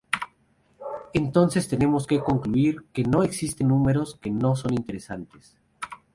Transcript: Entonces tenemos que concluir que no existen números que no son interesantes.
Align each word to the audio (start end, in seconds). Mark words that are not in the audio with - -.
Entonces 1.13 1.67
tenemos 1.67 2.07
que 2.07 2.19
concluir 2.21 2.85
que 2.91 3.03
no 3.03 3.21
existen 3.21 3.67
números 3.67 4.17
que 4.19 4.31
no 4.31 4.55
son 4.55 4.73
interesantes. 4.73 5.59